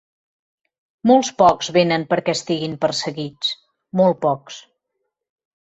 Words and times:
Molts 1.11 1.29
pocs 1.41 1.69
venen 1.75 2.07
perquè 2.15 2.35
estiguin 2.39 2.75
perseguits, 2.87 3.53
molt 4.03 4.21
pocs. 4.27 4.61